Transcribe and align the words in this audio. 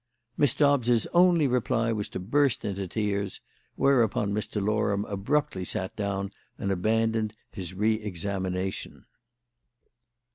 Miss 0.35 0.55
Dobbs' 0.55 1.05
only 1.13 1.45
reply 1.45 1.91
was 1.91 2.09
to 2.09 2.19
burst 2.19 2.65
into 2.65 2.87
tears; 2.87 3.39
whereupon 3.75 4.33
Mr. 4.33 4.59
Loram 4.59 5.05
abruptly 5.05 5.63
sat 5.63 5.95
down 5.95 6.31
and 6.57 6.71
abandoned 6.71 7.35
his 7.51 7.75
re 7.75 7.93
examination. 7.99 9.05